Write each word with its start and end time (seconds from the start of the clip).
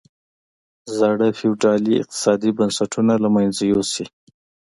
زاړه 0.97 1.27
فیوډالي 1.39 1.93
اقتصادي 2.01 2.51
بنسټونه 2.57 3.13
له 3.23 3.29
منځه 3.35 3.61
یوسي. 3.71 4.05